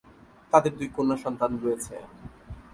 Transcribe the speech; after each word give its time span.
তাদের 0.53 0.73
দুই 0.79 0.89
কন্যা 0.95 1.17
সন্তান 1.25 1.51
রয়েছে। 1.63 1.95